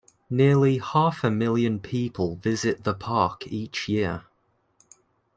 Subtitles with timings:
[0.31, 4.23] Nearly half a million people visit the park each year.